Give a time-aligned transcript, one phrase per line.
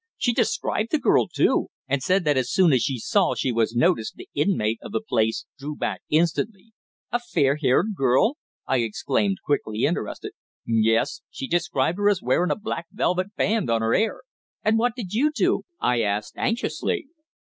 [0.17, 3.75] She described the girl, too, and said that as soon as she saw she was
[3.75, 6.71] noticed the inmate of the place drew back instantly."
[7.11, 10.31] "A fair haired girl!" I exclaimed, quickly interested.
[10.65, 14.23] "Yes; she described her as wearin' a black velvet band on her hair."
[14.63, 17.05] "And what did you do?" I asked anxiously.